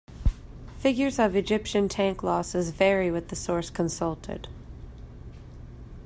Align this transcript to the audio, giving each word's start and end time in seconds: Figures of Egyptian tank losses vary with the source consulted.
Figures 0.79 1.19
of 1.19 1.35
Egyptian 1.35 1.87
tank 1.87 2.23
losses 2.23 2.71
vary 2.71 3.11
with 3.11 3.27
the 3.29 3.35
source 3.35 3.69
consulted. 3.69 4.47